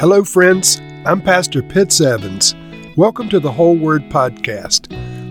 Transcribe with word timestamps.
Hello, 0.00 0.22
friends. 0.22 0.80
I'm 1.04 1.20
Pastor 1.20 1.60
Pitts 1.60 2.00
Evans. 2.00 2.54
Welcome 2.96 3.28
to 3.30 3.40
the 3.40 3.50
Whole 3.50 3.76
Word 3.76 4.02
Podcast. 4.02 4.86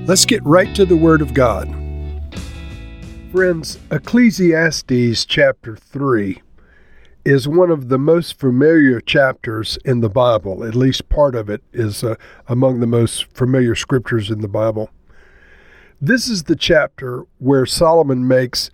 Let's 0.05 0.25
get 0.25 0.43
right 0.43 0.75
to 0.75 0.85
the 0.85 0.97
Word 0.97 1.21
of 1.21 1.33
God. 1.33 1.73
Friends, 3.31 3.79
Ecclesiastes 3.91 5.23
chapter 5.23 5.77
3 5.77 6.41
is 7.23 7.47
one 7.47 7.71
of 7.71 7.87
the 7.87 7.97
most 7.97 8.37
familiar 8.37 8.99
chapters 8.99 9.79
in 9.85 10.01
the 10.01 10.09
Bible. 10.09 10.65
At 10.65 10.75
least 10.75 11.07
part 11.07 11.35
of 11.35 11.49
it 11.49 11.63
is 11.71 12.03
uh, 12.03 12.15
among 12.49 12.81
the 12.81 12.87
most 12.87 13.33
familiar 13.33 13.73
scriptures 13.73 14.29
in 14.29 14.41
the 14.41 14.49
Bible. 14.49 14.89
This 16.01 16.27
is 16.27 16.43
the 16.43 16.57
chapter 16.57 17.23
where 17.37 17.65
Solomon 17.65 18.27
makes 18.27 18.69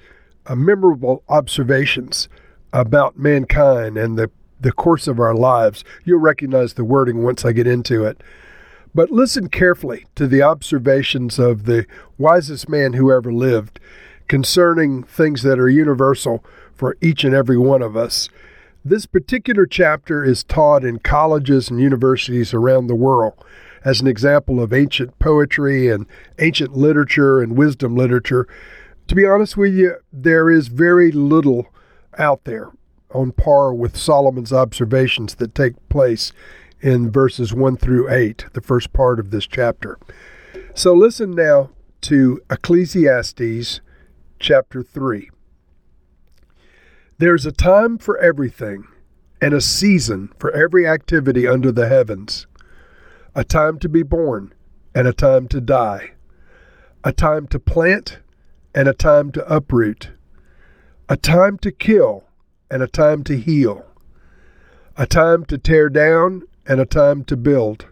uh, 0.47 0.55
memorable 0.55 1.21
observations 1.29 2.29
about 2.73 3.19
mankind 3.19 3.95
and 3.95 4.17
the, 4.17 4.31
the 4.63 4.71
course 4.71 5.07
of 5.07 5.19
our 5.19 5.35
lives. 5.35 5.83
You'll 6.03 6.19
recognize 6.19 6.73
the 6.73 6.83
wording 6.83 7.21
once 7.21 7.45
I 7.45 7.51
get 7.51 7.67
into 7.67 8.03
it. 8.05 8.21
But 8.95 9.11
listen 9.11 9.49
carefully 9.49 10.05
to 10.15 10.27
the 10.27 10.41
observations 10.41 11.39
of 11.39 11.65
the 11.65 11.85
wisest 12.17 12.69
man 12.69 12.93
who 12.93 13.11
ever 13.11 13.31
lived 13.31 13.79
concerning 14.27 15.03
things 15.03 15.43
that 15.43 15.59
are 15.59 15.69
universal 15.69 16.43
for 16.75 16.97
each 17.01 17.23
and 17.23 17.35
every 17.35 17.57
one 17.57 17.81
of 17.81 17.97
us. 17.97 18.29
This 18.85 19.05
particular 19.05 19.65
chapter 19.65 20.23
is 20.23 20.43
taught 20.43 20.83
in 20.83 20.99
colleges 20.99 21.69
and 21.69 21.79
universities 21.79 22.53
around 22.53 22.87
the 22.87 22.95
world 22.95 23.33
as 23.83 23.99
an 23.99 24.07
example 24.07 24.61
of 24.61 24.73
ancient 24.73 25.17
poetry 25.19 25.89
and 25.89 26.05
ancient 26.39 26.75
literature 26.75 27.41
and 27.41 27.57
wisdom 27.57 27.95
literature. 27.95 28.47
To 29.07 29.15
be 29.15 29.25
honest 29.25 29.57
with 29.57 29.73
you, 29.73 29.95
there 30.11 30.49
is 30.49 30.67
very 30.67 31.11
little 31.11 31.67
out 32.17 32.43
there 32.43 32.71
on 33.13 33.31
par 33.31 33.73
with 33.73 33.97
Solomon's 33.97 34.53
observations 34.53 35.35
that 35.35 35.55
take 35.55 35.73
place 35.89 36.33
in 36.81 37.11
verses 37.11 37.53
1 37.53 37.77
through 37.77 38.11
8, 38.11 38.47
the 38.53 38.61
first 38.61 38.91
part 38.91 39.19
of 39.19 39.31
this 39.31 39.47
chapter. 39.47 39.97
So 40.73 40.93
listen 40.93 41.31
now 41.31 41.69
to 42.01 42.41
Ecclesiastes 42.49 43.79
chapter 44.39 44.83
3. 44.83 45.29
There's 47.17 47.45
a 47.45 47.51
time 47.51 47.97
for 47.97 48.17
everything 48.17 48.85
and 49.41 49.53
a 49.53 49.61
season 49.61 50.31
for 50.37 50.51
every 50.51 50.87
activity 50.87 51.47
under 51.47 51.71
the 51.71 51.87
heavens, 51.87 52.47
a 53.33 53.43
time 53.43 53.79
to 53.79 53.87
be 53.87 54.03
born 54.03 54.53
and 54.93 55.07
a 55.07 55.13
time 55.13 55.47
to 55.49 55.61
die, 55.61 56.11
a 57.03 57.13
time 57.13 57.47
to 57.47 57.59
plant 57.59 58.19
and 58.75 58.87
a 58.87 58.93
time 58.93 59.31
to 59.31 59.53
uproot, 59.53 60.11
a 61.07 61.15
time 61.15 61.57
to 61.59 61.71
kill 61.71 62.25
and 62.73 62.81
a 62.81 62.87
time 62.87 63.23
to 63.23 63.37
heal, 63.37 63.85
a 64.97 65.05
time 65.05 65.45
to 65.45 65.59
tear 65.59 65.89
down 65.89 66.41
and 66.65 66.81
a 66.81 66.87
time 66.87 67.23
to 67.23 67.37
build, 67.37 67.85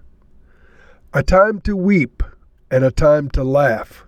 a 1.13 1.21
time 1.21 1.61
to 1.61 1.75
weep 1.75 2.23
and 2.71 2.83
a 2.83 2.89
time 2.89 3.29
to 3.29 3.43
laugh, 3.43 4.07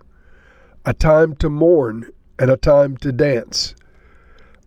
a 0.84 0.92
time 0.92 1.36
to 1.36 1.48
mourn 1.48 2.10
and 2.40 2.50
a 2.50 2.56
time 2.56 2.96
to 2.96 3.12
dance, 3.12 3.76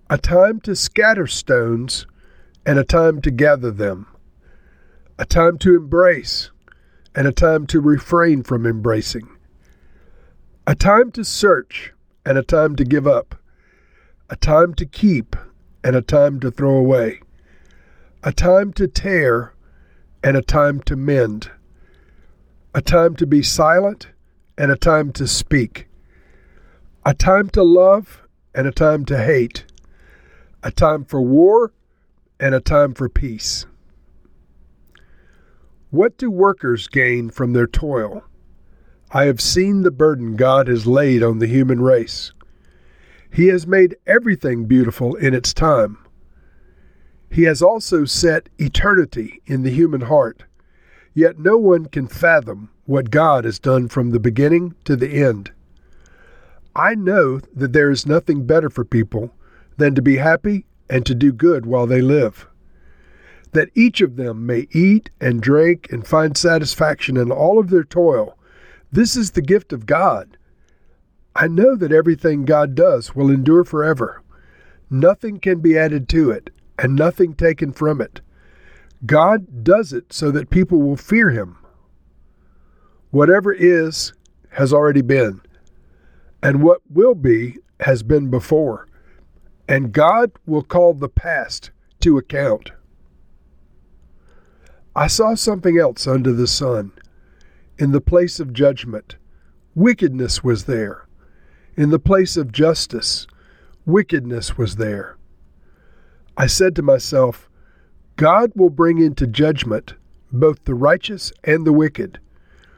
a 0.09 0.17
time 0.17 0.61
to 0.61 0.77
scatter 0.77 1.27
stones 1.27 2.07
and 2.65 2.79
a 2.79 2.85
time 2.85 3.19
to 3.19 3.29
gather 3.29 3.69
them, 3.69 4.07
a 5.19 5.25
time 5.25 5.57
to 5.57 5.75
embrace 5.75 6.51
and 7.15 7.27
a 7.27 7.33
time 7.33 7.67
to 7.67 7.81
refrain 7.81 8.43
from 8.43 8.65
embracing, 8.65 9.27
a 10.65 10.73
time 10.73 11.11
to 11.11 11.25
search 11.25 11.91
and 12.25 12.37
a 12.37 12.43
time 12.43 12.77
to 12.77 12.85
give 12.85 13.05
up, 13.05 13.35
a 14.29 14.37
time 14.37 14.73
to 14.73 14.85
keep 14.85 15.35
and 15.83 15.95
a 15.95 16.01
time 16.01 16.39
to 16.39 16.51
throw 16.51 16.75
away, 16.77 17.21
a 18.23 18.31
time 18.31 18.73
to 18.73 18.87
tear 18.87 19.53
and 20.23 20.35
a 20.35 20.41
time 20.41 20.81
to 20.81 20.95
mend, 20.95 21.51
a 22.73 22.81
time 22.81 23.15
to 23.15 23.25
be 23.25 23.41
silent 23.41 24.07
and 24.57 24.71
a 24.71 24.75
time 24.75 25.11
to 25.13 25.27
speak, 25.27 25.87
a 27.05 27.13
time 27.13 27.49
to 27.49 27.63
love 27.63 28.21
and 28.53 28.67
a 28.67 28.71
time 28.71 29.05
to 29.05 29.23
hate, 29.23 29.65
a 30.63 30.71
time 30.71 31.05
for 31.05 31.21
war 31.21 31.71
and 32.39 32.53
a 32.53 32.59
time 32.59 32.93
for 32.93 33.07
peace. 33.07 33.65
What 35.89 36.17
do 36.17 36.29
workers 36.29 36.87
gain 36.87 37.29
from 37.29 37.53
their 37.53 37.67
toil? 37.67 38.23
I 39.11 39.25
have 39.25 39.39
seen 39.39 39.83
the 39.83 39.91
burden 39.91 40.35
God 40.35 40.67
has 40.67 40.85
laid 40.85 41.23
on 41.23 41.39
the 41.39 41.47
human 41.47 41.79
race. 41.79 42.33
He 43.31 43.47
has 43.47 43.67
made 43.67 43.97
everything 44.05 44.65
beautiful 44.65 45.15
in 45.15 45.33
its 45.33 45.53
time. 45.53 45.97
He 47.29 47.43
has 47.43 47.61
also 47.61 48.05
set 48.05 48.49
eternity 48.57 49.41
in 49.45 49.63
the 49.63 49.71
human 49.71 50.01
heart. 50.01 50.43
Yet 51.13 51.39
no 51.39 51.57
one 51.57 51.87
can 51.87 52.07
fathom 52.07 52.69
what 52.85 53.11
God 53.11 53.43
has 53.43 53.59
done 53.59 53.89
from 53.89 54.11
the 54.11 54.19
beginning 54.19 54.75
to 54.85 54.95
the 54.95 55.09
end. 55.09 55.51
I 56.75 56.95
know 56.95 57.39
that 57.53 57.73
there 57.73 57.89
is 57.89 58.05
nothing 58.05 58.45
better 58.45 58.69
for 58.69 58.85
people 58.85 59.33
than 59.77 59.95
to 59.95 60.01
be 60.01 60.17
happy 60.17 60.65
and 60.89 61.05
to 61.05 61.15
do 61.15 61.33
good 61.33 61.65
while 61.65 61.87
they 61.87 62.01
live. 62.01 62.47
That 63.51 63.69
each 63.73 64.01
of 64.01 64.15
them 64.15 64.45
may 64.45 64.67
eat 64.71 65.09
and 65.19 65.41
drink 65.41 65.91
and 65.91 66.07
find 66.07 66.37
satisfaction 66.37 67.17
in 67.17 67.31
all 67.31 67.59
of 67.59 67.69
their 67.69 67.83
toil. 67.83 68.37
This 68.91 69.15
is 69.15 69.31
the 69.31 69.41
gift 69.41 69.73
of 69.73 69.85
God. 69.85 70.37
I 71.39 71.47
know 71.47 71.75
that 71.75 71.91
everything 71.91 72.45
God 72.45 72.73
does 72.73 73.15
will 73.15 73.29
endure 73.29 73.63
forever. 73.63 74.23
Nothing 74.89 75.39
can 75.39 75.59
be 75.59 75.77
added 75.77 76.09
to 76.09 76.31
it, 76.31 76.49
and 76.79 76.95
nothing 76.95 77.35
taken 77.35 77.73
from 77.73 78.01
it. 78.01 78.21
God 79.05 79.63
does 79.63 79.93
it 79.93 80.11
so 80.11 80.31
that 80.31 80.49
people 80.49 80.81
will 80.81 80.97
fear 80.97 81.29
Him. 81.29 81.59
Whatever 83.11 83.53
is 83.53 84.13
has 84.53 84.73
already 84.73 85.03
been, 85.03 85.41
and 86.41 86.63
what 86.63 86.81
will 86.89 87.13
be 87.13 87.57
has 87.81 88.01
been 88.01 88.31
before, 88.31 88.87
and 89.67 89.91
God 89.91 90.31
will 90.47 90.63
call 90.63 90.95
the 90.95 91.07
past 91.07 91.69
to 91.99 92.17
account. 92.17 92.71
I 94.95 95.05
saw 95.05 95.35
something 95.35 95.77
else 95.77 96.07
under 96.07 96.33
the 96.33 96.47
sun. 96.47 96.93
In 97.77 97.91
the 97.91 98.01
place 98.01 98.39
of 98.39 98.53
judgment, 98.53 99.17
wickedness 99.75 100.43
was 100.43 100.65
there 100.65 101.06
in 101.77 101.91
the 101.91 101.99
place 101.99 102.35
of 102.35 102.51
justice, 102.51 103.27
wickedness 103.85 104.57
was 104.57 104.75
there. 104.75 105.15
I 106.35 106.47
said 106.47 106.75
to 106.75 106.81
myself, 106.81 107.47
God 108.15 108.51
will 108.55 108.71
bring 108.71 108.97
into 108.97 109.27
judgment 109.27 109.93
both 110.31 110.65
the 110.65 110.73
righteous 110.73 111.31
and 111.43 111.65
the 111.65 111.71
wicked, 111.71 112.19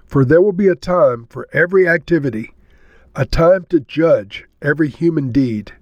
for 0.06 0.26
there 0.26 0.42
will 0.42 0.54
be 0.54 0.68
a 0.68 0.76
time 0.76 1.28
for 1.30 1.48
every 1.54 1.88
activity, 1.88 2.54
a 3.16 3.26
time 3.26 3.66
to 3.70 3.80
judge 3.80 4.46
every 4.62 4.90
human 4.90 5.32
deed. 5.32 5.74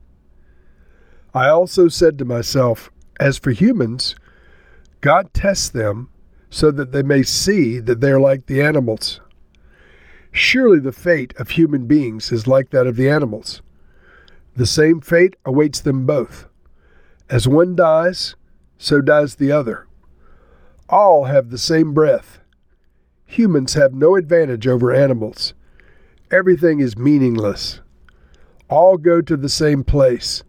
I 1.33 1.49
also 1.49 1.87
said 1.87 2.17
to 2.19 2.25
myself, 2.25 2.91
As 3.19 3.37
for 3.37 3.51
humans, 3.51 4.15
God 5.01 5.33
tests 5.33 5.69
them 5.69 6.09
so 6.49 6.71
that 6.71 6.91
they 6.91 7.03
may 7.03 7.23
see 7.23 7.79
that 7.79 7.99
they 7.99 8.11
are 8.11 8.19
like 8.19 8.45
the 8.45 8.61
animals. 8.61 9.21
Surely 10.37 10.77
the 10.77 10.91
fate 10.91 11.33
of 11.39 11.49
human 11.49 11.87
beings 11.87 12.31
is 12.31 12.45
like 12.45 12.69
that 12.69 12.85
of 12.85 12.95
the 12.95 13.09
animals. 13.09 13.63
The 14.55 14.67
same 14.67 15.01
fate 15.01 15.35
awaits 15.43 15.79
them 15.79 16.05
both. 16.05 16.45
As 17.27 17.47
one 17.47 17.75
dies, 17.75 18.35
so 18.77 19.01
dies 19.01 19.35
the 19.35 19.51
other. 19.51 19.87
All 20.89 21.23
have 21.23 21.49
the 21.49 21.57
same 21.57 21.91
breath. 21.91 22.39
Humans 23.25 23.73
have 23.73 23.95
no 23.95 24.15
advantage 24.15 24.67
over 24.67 24.93
animals. 24.93 25.55
Everything 26.29 26.81
is 26.81 26.95
meaningless. 26.95 27.81
All 28.69 28.97
go 28.97 29.21
to 29.21 29.37
the 29.37 29.49
same 29.49 29.83
place. 29.83 30.43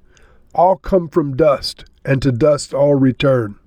All 0.55 0.77
come 0.77 1.09
from 1.09 1.35
dust, 1.35 1.87
and 2.05 2.21
to 2.21 2.31
dust 2.31 2.75
all 2.75 2.95
return. 2.95 3.59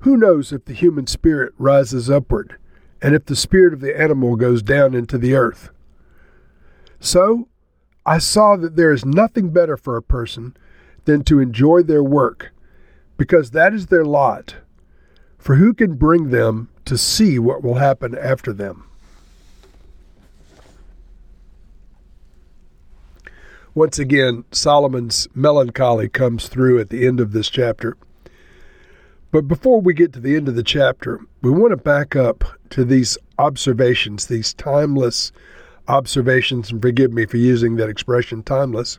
Who 0.00 0.16
knows 0.16 0.52
if 0.52 0.64
the 0.64 0.74
human 0.74 1.06
spirit 1.06 1.52
rises 1.58 2.10
upward? 2.10 2.56
And 3.02 3.14
if 3.14 3.24
the 3.26 3.36
spirit 3.36 3.72
of 3.72 3.80
the 3.80 3.98
animal 3.98 4.36
goes 4.36 4.62
down 4.62 4.94
into 4.94 5.18
the 5.18 5.34
earth. 5.34 5.70
So 7.00 7.48
I 8.04 8.18
saw 8.18 8.56
that 8.56 8.76
there 8.76 8.92
is 8.92 9.04
nothing 9.04 9.50
better 9.50 9.76
for 9.76 9.96
a 9.96 10.02
person 10.02 10.56
than 11.04 11.24
to 11.24 11.40
enjoy 11.40 11.82
their 11.82 12.02
work, 12.02 12.52
because 13.16 13.52
that 13.52 13.72
is 13.72 13.86
their 13.86 14.04
lot. 14.04 14.56
For 15.38 15.56
who 15.56 15.72
can 15.72 15.94
bring 15.94 16.30
them 16.30 16.68
to 16.84 16.98
see 16.98 17.38
what 17.38 17.62
will 17.62 17.76
happen 17.76 18.16
after 18.16 18.52
them? 18.52 18.84
Once 23.74 23.98
again, 23.98 24.44
Solomon's 24.50 25.28
melancholy 25.34 26.08
comes 26.08 26.48
through 26.48 26.80
at 26.80 26.90
the 26.90 27.06
end 27.06 27.20
of 27.20 27.32
this 27.32 27.48
chapter. 27.48 27.96
But 29.32 29.46
before 29.46 29.80
we 29.80 29.94
get 29.94 30.12
to 30.14 30.20
the 30.20 30.36
end 30.36 30.48
of 30.48 30.56
the 30.56 30.62
chapter, 30.62 31.20
we 31.42 31.50
want 31.50 31.70
to 31.70 31.76
back 31.76 32.16
up 32.16 32.44
to 32.70 32.84
these 32.84 33.16
observations, 33.38 34.26
these 34.26 34.52
timeless 34.54 35.30
observations, 35.86 36.70
and 36.70 36.82
forgive 36.82 37.12
me 37.12 37.26
for 37.26 37.36
using 37.36 37.76
that 37.76 37.88
expression, 37.88 38.42
timeless, 38.42 38.98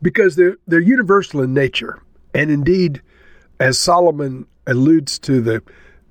because 0.00 0.36
they're, 0.36 0.56
they're 0.66 0.80
universal 0.80 1.42
in 1.42 1.52
nature. 1.52 2.02
And 2.34 2.50
indeed, 2.50 3.02
as 3.58 3.78
Solomon 3.78 4.46
alludes 4.66 5.18
to 5.20 5.40
the 5.40 5.62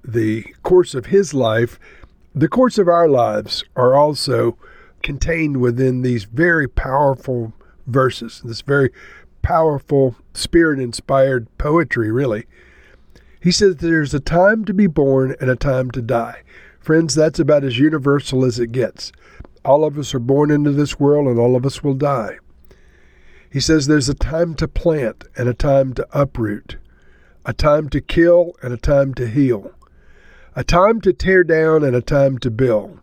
the 0.04 0.44
course 0.64 0.96
of 0.96 1.08
his 1.08 1.32
life, 1.34 1.80
the 2.34 2.48
course 2.48 2.78
of 2.78 2.88
our 2.88 3.08
lives 3.08 3.64
are 3.76 3.94
also 3.94 4.58
contained 5.04 5.58
within 5.58 6.02
these 6.02 6.24
very 6.24 6.68
powerful 6.68 7.54
verses, 7.88 8.42
this 8.44 8.62
very 8.62 8.90
powerful 9.42 10.16
spirit 10.34 10.80
inspired 10.80 11.48
poetry, 11.58 12.12
really. 12.12 12.46
He 13.42 13.52
says 13.52 13.78
there's 13.78 14.14
a 14.14 14.20
time 14.20 14.66
to 14.66 14.74
be 14.74 14.88
born 14.88 15.36
and 15.42 15.50
a 15.50 15.56
time 15.56 15.92
to 15.92 16.02
die. 16.02 16.44
Friends, 16.80 17.16
that's 17.16 17.40
about 17.40 17.64
as 17.64 17.80
universal 17.80 18.46
as 18.46 18.60
it 18.60 18.72
gets. 18.72 19.12
All 19.64 19.84
of 19.84 19.98
us 19.98 20.14
are 20.14 20.20
born 20.20 20.52
into 20.52 20.72
this 20.72 21.00
world 21.00 21.28
and 21.28 21.40
all 21.40 21.56
of 21.56 21.66
us 21.66 21.84
will 21.84 21.94
die. 21.94 22.38
He 23.52 23.60
says 23.60 23.86
there's 23.86 24.10
a 24.10 24.14
time 24.14 24.56
to 24.56 24.68
plant 24.68 25.26
and 25.36 25.50
a 25.50 25.54
time 25.54 25.94
to 25.94 26.08
uproot, 26.12 26.78
a 27.46 27.54
time 27.54 27.90
to 27.90 28.00
kill 28.00 28.54
and 28.64 28.74
a 28.74 28.78
time 28.78 29.14
to 29.16 29.28
heal, 29.28 29.72
a 30.56 30.64
time 30.64 31.02
to 31.02 31.12
tear 31.12 31.44
down 31.44 31.84
and 31.84 31.96
a 31.96 32.02
time 32.02 32.38
to 32.40 32.50
build, 32.50 33.00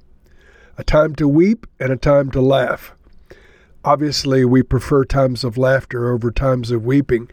a 0.77 0.85
time 0.85 1.15
to 1.17 1.29
weep 1.29 1.67
and 1.79 1.93
a 1.93 1.97
time 1.97 2.31
to 2.31 2.41
laugh. 2.41 2.95
Obviously, 3.89 4.45
we 4.45 4.63
prefer 4.63 5.03
times 5.03 5.45
of 5.45 5.57
laughter 5.57 6.13
over 6.13 6.31
times 6.31 6.71
of 6.71 6.85
weeping, 6.85 7.31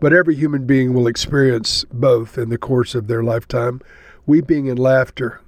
but 0.00 0.12
every 0.12 0.34
human 0.34 0.66
being 0.66 0.92
will 0.92 1.06
experience 1.06 1.86
both 1.90 2.36
in 2.36 2.50
the 2.50 2.58
course 2.58 2.94
of 2.94 3.06
their 3.06 3.22
lifetime 3.22 3.80
weeping 4.26 4.68
and 4.68 4.78
laughter. 4.78 5.40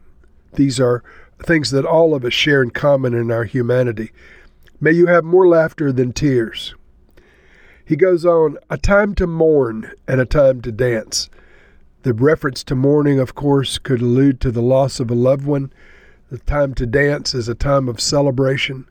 These 0.54 0.80
are 0.80 1.04
things 1.44 1.72
that 1.72 1.84
all 1.84 2.14
of 2.14 2.24
us 2.24 2.32
share 2.32 2.62
in 2.62 2.70
common 2.70 3.12
in 3.12 3.30
our 3.30 3.44
humanity. 3.44 4.12
May 4.80 4.92
you 4.92 5.08
have 5.08 5.24
more 5.24 5.46
laughter 5.46 5.92
than 5.92 6.14
tears. 6.14 6.74
He 7.84 7.94
goes 7.94 8.24
on, 8.24 8.56
a 8.70 8.78
time 8.78 9.14
to 9.16 9.26
mourn 9.26 9.92
and 10.08 10.22
a 10.22 10.24
time 10.24 10.62
to 10.62 10.72
dance. 10.72 11.28
The 12.00 12.14
reference 12.14 12.64
to 12.64 12.74
mourning, 12.74 13.20
of 13.20 13.34
course, 13.34 13.76
could 13.76 14.00
allude 14.00 14.40
to 14.40 14.50
the 14.50 14.62
loss 14.62 15.00
of 15.00 15.10
a 15.10 15.14
loved 15.14 15.44
one. 15.44 15.70
The 16.30 16.38
time 16.38 16.72
to 16.76 16.86
dance 16.86 17.34
is 17.34 17.46
a 17.46 17.54
time 17.54 17.90
of 17.90 18.00
celebration. 18.00 18.86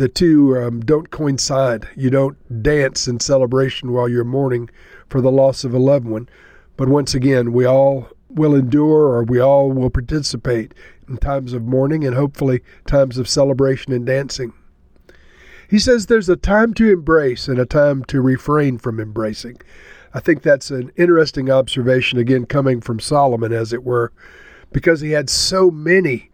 The 0.00 0.08
two 0.08 0.56
um, 0.56 0.80
don't 0.80 1.10
coincide. 1.10 1.86
You 1.94 2.08
don't 2.08 2.62
dance 2.62 3.06
in 3.06 3.20
celebration 3.20 3.92
while 3.92 4.08
you're 4.08 4.24
mourning 4.24 4.70
for 5.10 5.20
the 5.20 5.30
loss 5.30 5.62
of 5.62 5.74
a 5.74 5.78
loved 5.78 6.06
one. 6.06 6.26
But 6.78 6.88
once 6.88 7.14
again, 7.14 7.52
we 7.52 7.66
all 7.66 8.08
will 8.30 8.54
endure 8.54 9.08
or 9.08 9.24
we 9.24 9.38
all 9.40 9.70
will 9.70 9.90
participate 9.90 10.72
in 11.06 11.18
times 11.18 11.52
of 11.52 11.64
mourning 11.64 12.06
and 12.06 12.16
hopefully 12.16 12.62
times 12.86 13.18
of 13.18 13.28
celebration 13.28 13.92
and 13.92 14.06
dancing. 14.06 14.54
He 15.68 15.78
says 15.78 16.06
there's 16.06 16.30
a 16.30 16.36
time 16.36 16.72
to 16.74 16.90
embrace 16.90 17.46
and 17.46 17.58
a 17.58 17.66
time 17.66 18.02
to 18.04 18.22
refrain 18.22 18.78
from 18.78 19.00
embracing. 19.00 19.60
I 20.14 20.20
think 20.20 20.40
that's 20.40 20.70
an 20.70 20.92
interesting 20.96 21.50
observation, 21.50 22.18
again, 22.18 22.46
coming 22.46 22.80
from 22.80 23.00
Solomon, 23.00 23.52
as 23.52 23.74
it 23.74 23.84
were, 23.84 24.12
because 24.72 25.02
he 25.02 25.10
had 25.10 25.28
so 25.28 25.70
many 25.70 26.30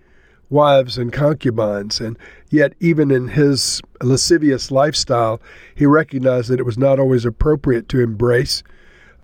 wives 0.49 0.97
and 0.97 1.13
concubines, 1.13 2.01
and 2.01 2.19
yet, 2.51 2.75
even 2.81 3.11
in 3.11 3.29
his 3.29 3.83
lascivious 4.03 4.71
lifestyle, 4.71 5.41
he 5.75 5.87
recognized 5.87 6.49
that 6.51 6.61
it 6.61 6.67
was 6.67 6.79
not 6.79 6.99
always 6.99 7.25
appropriate 7.25 7.89
to 7.89 8.01
embrace 8.01 8.63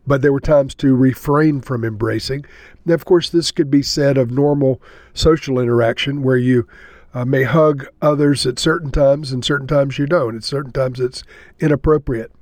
but 0.07 0.23
there 0.23 0.33
were 0.33 0.41
times 0.41 0.75
to 0.75 0.95
refrain 0.95 1.61
from 1.61 1.85
embracing. 1.85 2.45
Now, 2.85 2.95
of 2.95 3.05
course, 3.05 3.31
this 3.31 3.51
could 3.51 3.71
be 3.71 3.83
said 3.83 4.19
of 4.19 4.31
normal 4.31 4.81
social 5.15 5.59
interaction 5.59 6.23
where 6.23 6.37
you 6.37 6.67
uh, 7.15 7.25
may 7.25 7.45
hug 7.45 7.87
others 8.01 8.47
at 8.47 8.59
certain 8.59 8.91
times 8.91 9.33
and 9.33 9.45
certain 9.45 9.67
times 9.67 9.99
you 9.99 10.07
don't. 10.07 10.37
At 10.37 10.45
certain 10.45 10.73
times 10.73 10.99
it's 10.99 11.23
inappropriate. 11.61 12.33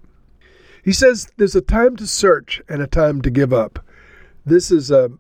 He 0.83 0.93
says 0.93 1.31
there's 1.37 1.57
a 1.57 1.61
time 1.61 1.97
to 1.97 2.07
search 2.07 2.63
and 2.69 2.81
a 2.81 2.87
time 2.87 3.21
to 3.23 3.31
give 3.31 3.53
up. 3.53 3.85
This 4.47 4.71
is 4.71 4.91
a 4.91 5.11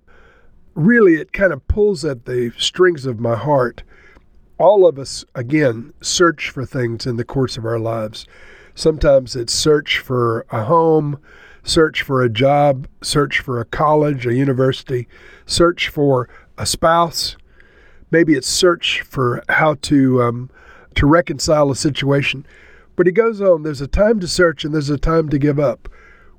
really, 0.75 1.14
it 1.14 1.32
kind 1.32 1.52
of 1.52 1.67
pulls 1.69 2.05
at 2.05 2.25
the 2.25 2.52
strings 2.58 3.06
of 3.06 3.20
my 3.20 3.37
heart. 3.37 3.82
All 4.58 4.87
of 4.87 4.99
us, 4.99 5.25
again, 5.34 5.93
search 6.00 6.50
for 6.50 6.67
things 6.67 7.06
in 7.06 7.17
the 7.17 7.25
course 7.25 7.56
of 7.56 7.64
our 7.64 7.78
lives. 7.78 8.26
Sometimes 8.75 9.34
it's 9.37 9.52
search 9.52 9.99
for 9.99 10.46
a 10.50 10.64
home, 10.64 11.19
search 11.62 12.02
for 12.02 12.22
a 12.22 12.28
job, 12.28 12.87
search 13.02 13.40
for 13.40 13.61
a 13.61 13.64
college, 13.64 14.26
a 14.26 14.34
university, 14.34 15.08
search 15.46 15.88
for 15.88 16.28
a 16.56 16.67
spouse. 16.67 17.37
Maybe 18.11 18.34
it's 18.34 18.49
search 18.49 19.02
for 19.02 19.43
how 19.49 19.75
to 19.82 20.23
um, 20.23 20.50
to 20.94 21.06
reconcile 21.06 21.70
a 21.70 21.76
situation. 21.76 22.46
But 22.96 23.06
he 23.06 23.12
goes 23.12 23.40
on. 23.40 23.62
There's 23.62 23.81
a 23.81 23.87
time 23.87 24.20
to 24.20 24.28
search 24.28 24.64
and 24.64 24.75
there's 24.75 24.90
a 24.90 24.99
time 24.99 25.28
to 25.31 25.38
give 25.38 25.58
up. 25.58 25.88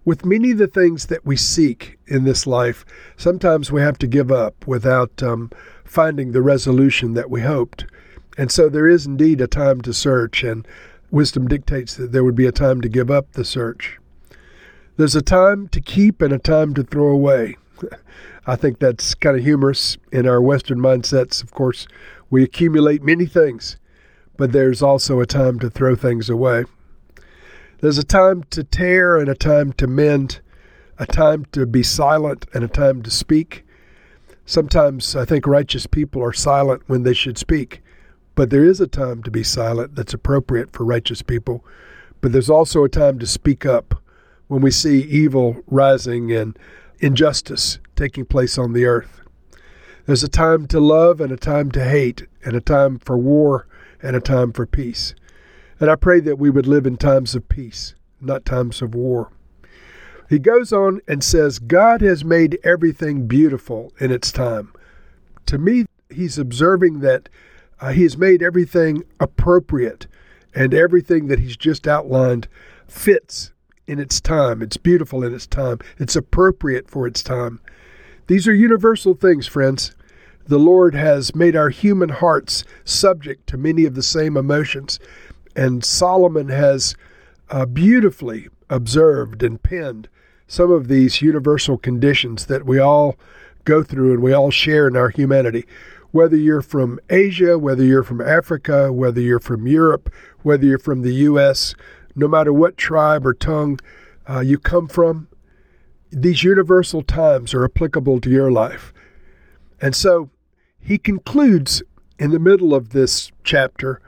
With 0.04 0.26
many 0.26 0.52
of 0.52 0.58
the 0.58 0.68
things 0.68 1.06
that 1.08 1.26
we 1.26 1.38
seek 1.38 2.00
in 2.08 2.24
this 2.24 2.48
life, 2.48 2.84
sometimes 3.18 3.72
we 3.72 3.82
have 3.82 4.00
to 4.00 4.08
give 4.08 4.32
up 4.32 4.66
without 4.66 5.22
um, 5.22 5.52
finding 5.84 6.32
the 6.32 6.42
resolution 6.42 7.14
that 7.14 7.30
we 7.30 7.42
hoped. 7.42 7.86
And 8.36 8.52
so 8.52 8.68
there 8.68 8.88
is 8.88 9.06
indeed 9.06 9.42
a 9.42 9.48
time 9.48 9.82
to 9.82 9.94
search, 9.94 10.44
and 10.44 10.68
wisdom 11.12 11.48
dictates 11.48 11.96
that 11.96 12.12
there 12.12 12.24
would 12.24 12.36
be 12.36 12.48
a 12.48 12.52
time 12.52 12.82
to 12.82 12.90
give 12.90 13.12
up 13.12 13.34
the 13.34 13.46
search. 13.46 14.00
There's 14.98 15.16
a 15.16 15.22
time 15.22 15.68
to 15.68 15.80
keep 15.80 16.22
and 16.22 16.34
a 16.34 16.40
time 16.40 16.74
to 16.74 16.84
throw 16.84 17.08
away. 17.08 17.58
I 18.48 18.56
think 18.56 18.80
that's 18.80 19.14
kind 19.14 19.38
of 19.38 19.44
humorous 19.44 19.98
in 20.12 20.28
our 20.28 20.42
Western 20.42 20.80
mindsets. 20.80 21.44
Of 21.44 21.52
course, 21.52 21.88
we 22.32 22.44
accumulate 22.44 23.04
many 23.04 23.28
things, 23.28 23.78
but 24.36 24.52
there's 24.52 24.82
also 24.82 25.20
a 25.20 25.28
time 25.28 25.60
to 25.60 25.70
throw 25.70 25.96
things 25.96 26.28
away. 26.28 26.66
There's 27.82 27.98
a 27.98 28.04
time 28.04 28.44
to 28.52 28.64
tear 28.64 29.18
and 29.18 29.28
a 29.28 29.34
time 29.34 29.74
to 29.74 29.88
mend, 29.88 30.40
a 31.00 31.08
time 31.08 31.46
to 31.52 31.66
be 31.66 31.82
silent 31.82 32.46
and 32.54 32.64
a 32.64 32.68
time 32.68 33.02
to 33.02 33.10
speak. 33.10 33.66
Sometimes 34.46 35.16
I 35.16 35.26
think 35.26 35.48
righteous 35.48 35.88
people 35.88 36.24
are 36.24 36.32
silent 36.32 36.84
when 36.86 37.02
they 37.02 37.16
should 37.16 37.40
speak, 37.40 37.82
but 38.36 38.52
there 38.52 38.64
is 38.64 38.80
a 38.82 38.86
time 38.86 39.24
to 39.24 39.32
be 39.32 39.42
silent 39.42 39.96
that's 39.96 40.14
appropriate 40.14 40.72
for 40.72 40.86
righteous 40.86 41.24
people. 41.24 41.66
But 42.22 42.34
there's 42.34 42.52
also 42.52 42.84
a 42.84 42.90
time 42.90 43.18
to 43.18 43.26
speak 43.26 43.66
up 43.66 44.00
when 44.48 44.62
we 44.62 44.70
see 44.70 45.02
evil 45.02 45.64
rising 45.66 46.32
and 46.32 46.60
injustice 47.00 47.80
taking 47.96 48.26
place 48.26 48.60
on 48.60 48.74
the 48.74 48.86
earth. 48.86 49.22
There's 50.06 50.24
a 50.24 50.30
time 50.30 50.68
to 50.68 50.80
love 50.80 51.20
and 51.20 51.32
a 51.32 51.38
time 51.38 51.72
to 51.72 51.84
hate, 51.84 52.28
and 52.46 52.56
a 52.56 52.62
time 52.62 53.00
for 53.00 53.18
war 53.18 53.66
and 54.04 54.16
a 54.16 54.22
time 54.22 54.54
for 54.54 54.68
peace. 54.68 55.16
And 55.82 55.90
I 55.90 55.96
pray 55.96 56.20
that 56.22 56.38
we 56.38 56.52
would 56.52 56.68
live 56.68 56.86
in 56.86 56.96
times 56.96 57.36
of 57.36 57.50
peace, 57.50 57.96
not 58.22 58.46
times 58.46 58.84
of 58.84 58.96
war. 58.96 59.32
He 60.30 60.40
goes 60.40 60.72
on 60.72 61.02
and 61.08 61.24
says, 61.24 61.60
God 61.60 62.02
has 62.02 62.24
made 62.24 62.60
everything 62.64 63.28
beautiful 63.28 63.92
in 64.00 64.12
its 64.12 64.32
time. 64.32 64.72
To 65.48 65.58
me, 65.58 65.88
he's 66.10 66.38
observing 66.38 67.00
that 67.00 67.28
uh, 67.82 67.92
he 67.92 68.04
has 68.04 68.16
made 68.16 68.44
everything 68.44 69.04
appropriate, 69.20 70.06
and 70.54 70.74
everything 70.74 71.28
that 71.28 71.40
he's 71.40 71.58
just 71.58 71.88
outlined 71.88 72.48
fits 72.88 73.52
in 73.88 73.98
its 73.98 74.22
time. 74.22 74.62
It's 74.62 74.78
beautiful 74.78 75.24
in 75.24 75.34
its 75.34 75.48
time. 75.48 75.80
It's 75.98 76.16
appropriate 76.16 76.90
for 76.90 77.08
its 77.08 77.24
time. 77.24 77.60
These 78.28 78.48
are 78.48 78.54
universal 78.54 79.16
things, 79.16 79.48
friends. 79.48 79.96
The 80.46 80.60
Lord 80.60 80.94
has 80.94 81.34
made 81.34 81.56
our 81.56 81.70
human 81.70 82.10
hearts 82.10 82.64
subject 82.84 83.48
to 83.48 83.58
many 83.58 83.86
of 83.86 83.96
the 83.96 84.04
same 84.04 84.38
emotions, 84.38 85.00
and 85.56 85.84
Solomon 85.84 86.50
has 86.50 86.96
uh, 87.50 87.66
beautifully 87.66 88.50
observed 88.70 89.44
and 89.44 89.62
penned 89.62 90.08
some 90.48 90.72
of 90.72 90.88
these 90.88 91.22
universal 91.22 91.78
conditions 91.78 92.48
that 92.48 92.66
we 92.66 92.80
all 92.80 93.16
go 93.64 93.84
through 93.84 94.14
and 94.14 94.22
we 94.22 94.34
all 94.34 94.52
share 94.52 94.88
in 94.88 94.96
our 94.96 95.10
humanity. 95.10 95.66
Whether 96.12 96.36
you're 96.36 96.62
from 96.62 97.00
Asia, 97.10 97.58
whether 97.58 97.84
you're 97.84 98.04
from 98.04 98.22
Africa, 98.22 98.92
whether 98.92 99.22
you're 99.22 99.40
from 99.40 99.68
Europe, 99.68 100.12
whether 100.44 100.66
you're 100.66 100.80
from 100.80 101.04
the 101.04 101.14
U.S., 101.14 101.74
no 102.16 102.28
matter 102.28 102.52
what 102.52 102.76
tribe 102.76 103.26
or 103.26 103.34
tongue 103.34 103.80
uh, 104.30 104.42
you 104.42 104.58
come 104.58 104.88
from, 104.88 105.28
these 106.12 106.44
universal 106.44 107.02
times 107.02 107.54
are 107.54 107.64
applicable 107.64 108.20
to 108.20 108.30
your 108.30 108.52
life. 108.52 108.94
And 109.80 109.96
so 109.96 110.30
he 110.80 110.98
concludes 110.98 111.82
in 112.20 112.32
the 112.32 112.40
middle 112.40 112.76
of 112.76 112.90
this 112.90 113.32
chapter, 113.44 114.02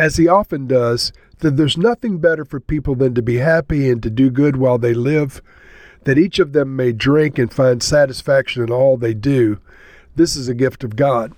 as 0.00 0.16
he 0.16 0.26
often 0.26 0.66
does, 0.66 1.12
that 1.40 1.58
there's 1.58 1.76
nothing 1.76 2.18
better 2.18 2.46
for 2.46 2.58
people 2.58 2.94
than 2.94 3.14
to 3.14 3.20
be 3.20 3.36
happy 3.36 3.90
and 3.90 4.02
to 4.02 4.08
do 4.08 4.30
good 4.30 4.56
while 4.56 4.78
they 4.78 4.94
live, 4.94 5.42
that 6.04 6.16
each 6.16 6.38
of 6.38 6.54
them 6.54 6.74
may 6.74 6.90
drink 6.90 7.38
and 7.38 7.52
find 7.52 7.82
satisfaction 7.82 8.62
in 8.62 8.70
all 8.70 8.96
they 8.96 9.12
do. 9.12 9.60
This 10.16 10.36
is 10.36 10.48
a 10.48 10.54
gift 10.54 10.84
of 10.84 10.96
God. 10.96 11.34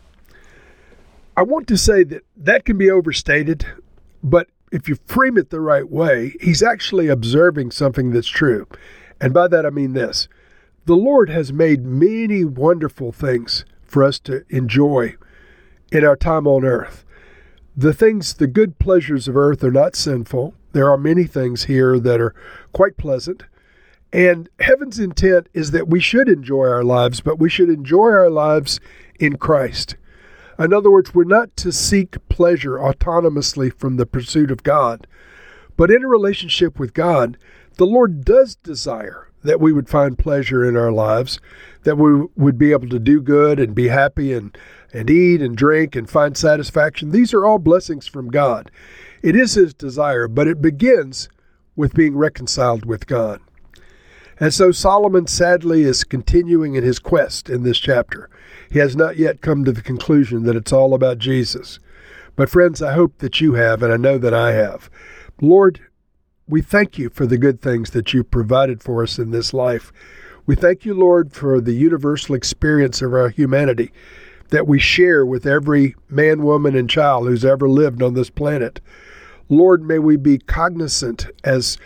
I 1.36 1.42
want 1.42 1.66
to 1.68 1.76
say 1.76 2.04
that 2.04 2.22
that 2.36 2.64
can 2.64 2.78
be 2.78 2.88
overstated, 2.88 3.66
but 4.22 4.46
if 4.70 4.88
you 4.88 4.94
frame 5.06 5.36
it 5.36 5.50
the 5.50 5.60
right 5.60 5.90
way, 5.90 6.36
he's 6.40 6.62
actually 6.62 7.08
observing 7.08 7.72
something 7.72 8.12
that's 8.12 8.28
true. 8.28 8.68
And 9.20 9.34
by 9.34 9.48
that 9.48 9.66
I 9.66 9.70
mean 9.70 9.92
this 9.94 10.28
the 10.84 10.96
Lord 10.96 11.30
has 11.30 11.52
made 11.52 11.84
many 11.84 12.44
wonderful 12.44 13.10
things 13.10 13.64
for 13.82 14.04
us 14.04 14.20
to 14.20 14.44
enjoy 14.50 15.16
in 15.90 16.04
our 16.04 16.16
time 16.16 16.46
on 16.46 16.64
earth. 16.64 17.04
The 17.76 17.94
things, 17.94 18.34
the 18.34 18.46
good 18.46 18.78
pleasures 18.78 19.28
of 19.28 19.36
earth 19.36 19.64
are 19.64 19.70
not 19.70 19.96
sinful. 19.96 20.54
There 20.72 20.90
are 20.90 20.98
many 20.98 21.24
things 21.24 21.64
here 21.64 21.98
that 21.98 22.20
are 22.20 22.34
quite 22.72 22.98
pleasant. 22.98 23.44
And 24.12 24.50
heaven's 24.60 24.98
intent 24.98 25.48
is 25.54 25.70
that 25.70 25.88
we 25.88 25.98
should 25.98 26.28
enjoy 26.28 26.68
our 26.68 26.84
lives, 26.84 27.22
but 27.22 27.38
we 27.38 27.48
should 27.48 27.70
enjoy 27.70 28.10
our 28.10 28.28
lives 28.28 28.78
in 29.18 29.38
Christ. 29.38 29.96
In 30.58 30.74
other 30.74 30.90
words, 30.90 31.14
we're 31.14 31.24
not 31.24 31.56
to 31.58 31.72
seek 31.72 32.16
pleasure 32.28 32.76
autonomously 32.76 33.72
from 33.72 33.96
the 33.96 34.04
pursuit 34.04 34.50
of 34.50 34.62
God, 34.62 35.06
but 35.76 35.90
in 35.90 36.04
a 36.04 36.08
relationship 36.08 36.78
with 36.78 36.92
God, 36.92 37.38
the 37.78 37.86
Lord 37.86 38.22
does 38.22 38.54
desire 38.56 39.30
that 39.42 39.60
we 39.60 39.72
would 39.72 39.88
find 39.88 40.18
pleasure 40.18 40.64
in 40.64 40.76
our 40.76 40.92
lives, 40.92 41.40
that 41.84 41.98
we 41.98 42.26
would 42.36 42.58
be 42.58 42.72
able 42.72 42.88
to 42.88 42.98
do 42.98 43.20
good 43.20 43.58
and 43.58 43.74
be 43.74 43.88
happy 43.88 44.32
and, 44.32 44.56
and 44.92 45.10
eat 45.10 45.42
and 45.42 45.56
drink 45.56 45.96
and 45.96 46.08
find 46.08 46.36
satisfaction. 46.36 47.10
These 47.10 47.34
are 47.34 47.44
all 47.44 47.58
blessings 47.58 48.06
from 48.06 48.30
God. 48.30 48.70
It 49.22 49.36
is 49.36 49.54
His 49.54 49.74
desire, 49.74 50.28
but 50.28 50.48
it 50.48 50.62
begins 50.62 51.28
with 51.76 51.94
being 51.94 52.16
reconciled 52.16 52.84
with 52.84 53.06
God. 53.06 53.40
And 54.38 54.52
so 54.52 54.72
Solomon 54.72 55.26
sadly 55.26 55.82
is 55.82 56.04
continuing 56.04 56.74
in 56.74 56.82
his 56.82 56.98
quest 56.98 57.48
in 57.48 57.62
this 57.62 57.78
chapter. 57.78 58.28
He 58.70 58.80
has 58.80 58.96
not 58.96 59.16
yet 59.16 59.40
come 59.40 59.64
to 59.64 59.72
the 59.72 59.82
conclusion 59.82 60.42
that 60.44 60.56
it's 60.56 60.72
all 60.72 60.94
about 60.94 61.18
Jesus. 61.18 61.78
But 62.34 62.50
friends, 62.50 62.82
I 62.82 62.94
hope 62.94 63.18
that 63.18 63.40
you 63.40 63.54
have, 63.54 63.82
and 63.82 63.92
I 63.92 63.96
know 63.96 64.18
that 64.18 64.34
I 64.34 64.52
have. 64.52 64.90
Lord, 65.40 65.80
we 66.52 66.60
thank 66.60 66.98
you 66.98 67.08
for 67.08 67.24
the 67.24 67.38
good 67.38 67.62
things 67.62 67.92
that 67.92 68.12
you've 68.12 68.30
provided 68.30 68.82
for 68.82 69.02
us 69.02 69.18
in 69.18 69.30
this 69.30 69.54
life. 69.54 69.90
We 70.44 70.54
thank 70.54 70.84
you, 70.84 70.92
Lord, 70.92 71.32
for 71.32 71.62
the 71.62 71.72
universal 71.72 72.34
experience 72.34 73.00
of 73.00 73.14
our 73.14 73.30
humanity 73.30 73.90
that 74.50 74.66
we 74.66 74.78
share 74.78 75.24
with 75.24 75.46
every 75.46 75.96
man, 76.10 76.42
woman, 76.42 76.76
and 76.76 76.90
child 76.90 77.26
who's 77.26 77.42
ever 77.42 77.70
lived 77.70 78.02
on 78.02 78.12
this 78.12 78.28
planet. 78.28 78.82
Lord, 79.48 79.82
may 79.82 79.98
we 79.98 80.18
be 80.18 80.36
cognizant, 80.36 81.26
as 81.42 81.78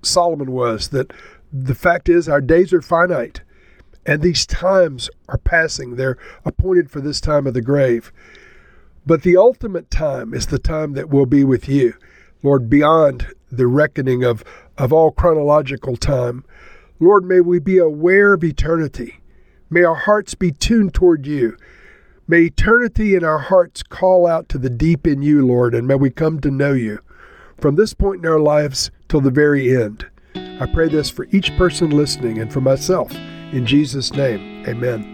Solomon 0.00 0.52
was, 0.52 0.88
that 0.88 1.12
the 1.52 1.74
fact 1.74 2.08
is 2.08 2.26
our 2.26 2.40
days 2.40 2.72
are 2.72 2.80
finite 2.80 3.42
and 4.06 4.22
these 4.22 4.46
times 4.46 5.10
are 5.28 5.36
passing. 5.36 5.96
They're 5.96 6.16
appointed 6.46 6.90
for 6.90 7.02
this 7.02 7.20
time 7.20 7.46
of 7.46 7.52
the 7.52 7.60
grave. 7.60 8.10
But 9.04 9.20
the 9.20 9.36
ultimate 9.36 9.90
time 9.90 10.32
is 10.32 10.46
the 10.46 10.58
time 10.58 10.94
that 10.94 11.10
we'll 11.10 11.26
be 11.26 11.44
with 11.44 11.68
you, 11.68 11.92
Lord, 12.42 12.70
beyond 12.70 13.26
the 13.56 13.66
reckoning 13.66 14.24
of, 14.24 14.44
of 14.78 14.92
all 14.92 15.10
chronological 15.10 15.96
time. 15.96 16.44
Lord, 17.00 17.24
may 17.24 17.40
we 17.40 17.58
be 17.58 17.78
aware 17.78 18.34
of 18.34 18.44
eternity. 18.44 19.20
May 19.70 19.82
our 19.82 19.94
hearts 19.94 20.34
be 20.34 20.52
tuned 20.52 20.94
toward 20.94 21.26
you. 21.26 21.56
May 22.26 22.42
eternity 22.42 23.14
in 23.14 23.24
our 23.24 23.38
hearts 23.38 23.82
call 23.82 24.26
out 24.26 24.48
to 24.50 24.58
the 24.58 24.70
deep 24.70 25.06
in 25.06 25.22
you, 25.22 25.46
Lord, 25.46 25.74
and 25.74 25.86
may 25.86 25.96
we 25.96 26.10
come 26.10 26.40
to 26.40 26.50
know 26.50 26.72
you 26.72 27.00
from 27.58 27.76
this 27.76 27.94
point 27.94 28.24
in 28.24 28.30
our 28.30 28.40
lives 28.40 28.90
till 29.08 29.20
the 29.20 29.30
very 29.30 29.76
end. 29.76 30.06
I 30.34 30.66
pray 30.72 30.88
this 30.88 31.10
for 31.10 31.26
each 31.30 31.56
person 31.56 31.90
listening 31.90 32.38
and 32.38 32.52
for 32.52 32.60
myself. 32.60 33.12
In 33.52 33.66
Jesus' 33.66 34.12
name, 34.12 34.64
amen. 34.66 35.13